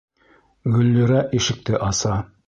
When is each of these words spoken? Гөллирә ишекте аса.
Гөллирә 0.77 1.19
ишекте 1.41 1.83
аса. 1.91 2.15